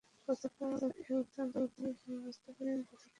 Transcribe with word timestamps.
পতাকার 0.27 0.79
এ 1.01 1.19
উত্থান-পতনে 1.19 1.89
তিনি 1.99 2.17
বুঝতে 2.23 2.49
পারেন 2.55 2.79
পতাকাধারী 2.79 2.99
আহত। 2.99 3.09